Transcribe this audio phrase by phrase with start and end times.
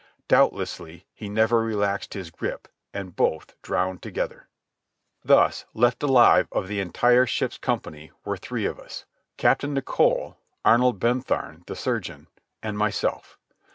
[0.27, 4.47] Doubtlessly he never relaxed his grip, and both drowned together.
[5.23, 9.05] Thus left alive of the entire ship's company were three of us:
[9.37, 12.25] Captain Nicholl, Arnold Bentham (the surgeon),
[12.63, 13.37] and myself.